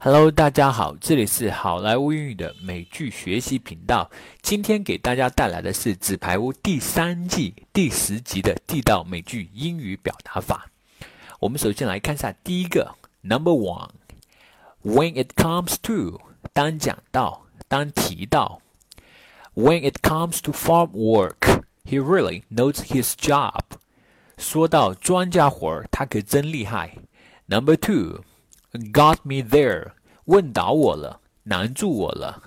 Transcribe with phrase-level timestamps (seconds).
[0.00, 4.08] Hello，大家好，这里是好莱坞英语的美剧学习频道。
[4.40, 10.70] 今天给大家带来的是《纸牌屋》第三季第十集的地道美剧英语表达法。
[11.40, 16.20] 我们首先来看一下第一个，Number One，When it comes to，
[16.52, 18.62] 当讲到，当提到
[19.56, 23.62] ，When it comes to farm work，he really knows his job。
[24.36, 26.98] 说到庄稼活儿，他可真厉害。
[27.46, 28.20] Number Two。
[28.91, 29.91] Got me there，
[30.25, 32.41] 问倒我了，难住我了。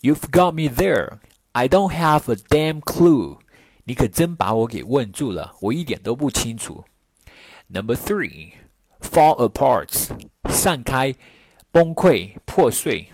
[0.00, 1.18] You've got me there.
[1.52, 3.38] I don't have a damn clue.
[3.84, 6.84] 你可真把我给问住了，我一点都不清楚。
[7.68, 8.52] Number three,
[9.00, 10.10] fall apart，
[10.48, 11.14] 散开，
[11.70, 13.08] 崩溃，破碎。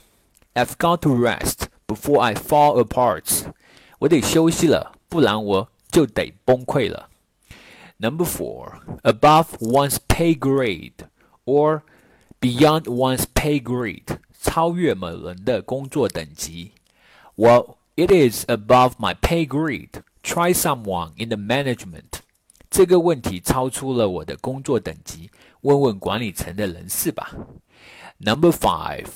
[0.55, 3.53] I've got to rest before I fall apart。
[3.99, 7.09] 我得休息了，不然我就得崩溃了。
[7.99, 10.95] Number four, above one's pay grade,
[11.45, 11.83] or
[12.41, 16.73] beyond one's pay grade，超越某人的工作等级。
[17.37, 20.03] Well, it is above my pay grade.
[20.23, 22.21] Try someone in the management.
[22.71, 25.31] 这个问题超出了我的工作等级，
[25.63, 27.35] 问问管理层的人士吧。
[28.19, 29.07] Number five,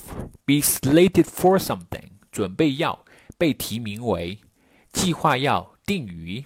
[0.45, 2.09] be slated for something.
[2.31, 3.05] 准备要
[3.37, 4.39] 被提名为，
[4.91, 6.45] 计划要定于。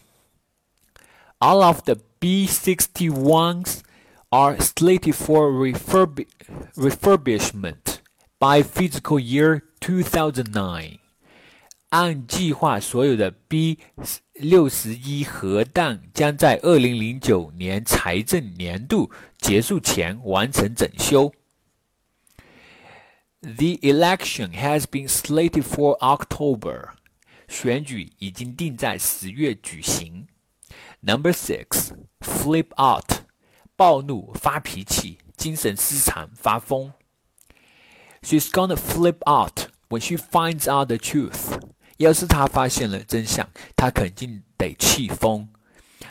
[1.39, 3.79] All of the B61s
[4.33, 6.25] are slated for refurb
[6.75, 7.99] refurbishment
[8.37, 10.99] by fiscal year 2009。
[11.89, 13.79] 按计划，所有的 B
[14.33, 21.33] 六十一核弹将在二零零九年财政年度结束前完成整修。
[23.41, 26.89] The election has been slated for October。
[27.47, 30.27] 选举已经定在十月举行。
[31.01, 33.22] Number six, flip out。
[33.76, 36.92] 暴怒、发脾气、精神失常、发疯。
[38.22, 41.60] She's gonna flip out when she finds out the truth。
[41.98, 45.48] 要是她发现了真相，她肯定得气疯。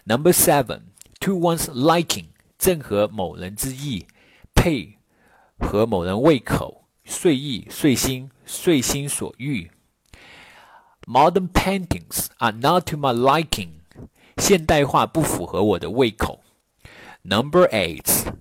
[0.06, 0.82] Number seven,
[1.22, 4.08] to one's liking，正合某人之意，
[4.54, 4.98] 配
[5.60, 9.72] 合某人胃口，遂意、遂心、遂心所欲。
[11.06, 13.70] Modern paintings are not to my liking。
[14.38, 16.43] 现代化不符合我的胃口。
[17.23, 18.33] Number eight,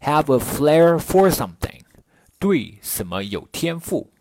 [0.00, 1.82] have a flair for something.
[2.38, 4.12] 对什么有天赋。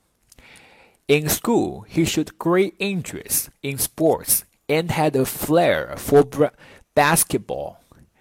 [1.08, 6.24] In school, he showed great interest in sports and had a flair for
[6.96, 7.75] basketball.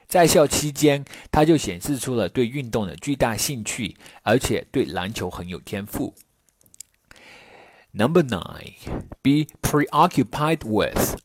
[0.07, 6.15] 在校期间，他就显示出了对运动的巨大兴趣，而且对篮球很有天赋。
[7.93, 8.75] Number nine,
[9.23, 11.17] be preoccupied with.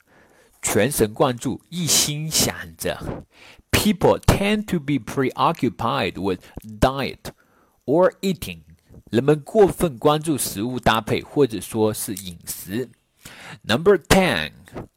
[0.64, 3.26] 全神贯注，一心想着。
[3.72, 6.42] People tend to be preoccupied with
[6.80, 7.32] diet
[7.86, 8.60] or eating。
[9.10, 12.90] 人们过分关注食物搭配，或者说是饮食。
[13.66, 14.52] Number ten,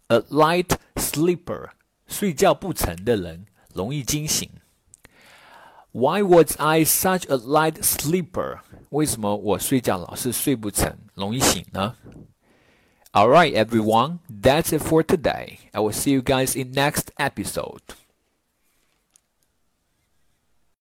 [0.08, 1.70] a light sleeper，
[2.06, 4.50] 睡觉不成的人，容易惊醒。
[5.92, 8.58] Why was I such a light sleeper？
[8.90, 11.94] 为什么我睡觉老是睡不成，容易醒呢
[13.13, 15.59] ？All right, everyone, that's it for today.
[15.73, 17.81] I will see you guys in next episode.